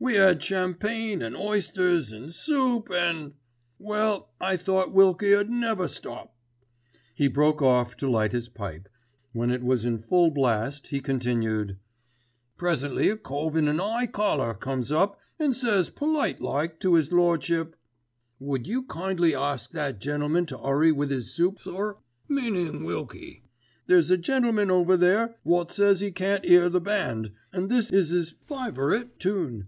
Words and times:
"We 0.00 0.16
'ad 0.16 0.40
champagne 0.44 1.22
an' 1.24 1.34
oysters, 1.34 2.12
an' 2.12 2.30
soup 2.30 2.88
an'—— 2.88 3.32
Well 3.80 4.30
I 4.40 4.56
thought 4.56 4.92
Wilkie 4.92 5.34
'ud 5.34 5.50
never 5.50 5.88
stop." 5.88 6.36
He 7.16 7.26
broke 7.26 7.60
off 7.60 7.96
to 7.96 8.08
light 8.08 8.30
his 8.30 8.48
pipe, 8.48 8.88
when 9.32 9.50
it 9.50 9.60
was 9.64 9.84
in 9.84 9.98
full 9.98 10.30
blast 10.30 10.86
he 10.86 11.00
continued. 11.00 11.78
"Presently 12.56 13.08
a 13.08 13.16
cove 13.16 13.56
in 13.56 13.66
an 13.66 13.80
'igh 13.80 14.12
collar 14.12 14.54
comes 14.54 14.92
up 14.92 15.18
an' 15.40 15.52
says 15.52 15.90
polite 15.90 16.40
like 16.40 16.78
to 16.78 16.94
'is 16.94 17.10
lordship— 17.12 17.74
"'Would 18.38 18.68
you 18.68 18.84
kindly 18.84 19.34
ask 19.34 19.72
that 19.72 19.98
gentleman 20.00 20.46
to 20.46 20.58
'urry 20.62 20.92
with 20.92 21.10
'is 21.10 21.34
soup, 21.34 21.58
sir,' 21.58 21.96
meanin' 22.28 22.84
Wilkie, 22.84 23.42
'there's 23.88 24.12
a 24.12 24.16
gentleman 24.16 24.70
over 24.70 24.96
there 24.96 25.34
wot 25.42 25.72
says 25.72 26.04
'e 26.04 26.12
can't 26.12 26.44
'ear 26.44 26.68
the 26.68 26.80
band, 26.80 27.32
an' 27.52 27.66
this 27.66 27.90
is 27.92 28.12
'is 28.12 28.30
favourite 28.30 29.18
tune. 29.18 29.66